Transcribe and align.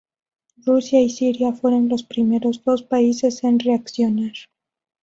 Rusia 0.65 0.99
y 0.99 1.11
Siria 1.11 1.53
fueron 1.53 1.87
los 1.87 2.01
primeros 2.01 2.63
dos 2.63 2.81
países 2.81 3.43
en 3.43 3.59
reaccionar. 3.59 4.33